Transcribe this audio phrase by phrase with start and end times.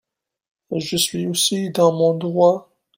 [0.75, 2.73] Je suis aussi dans mon droit.